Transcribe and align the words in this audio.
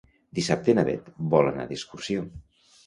Dissabte 0.37 0.75
na 0.79 0.85
Beth 0.89 1.13
vol 1.37 1.51
anar 1.53 1.69
d'excursió. 1.71 2.27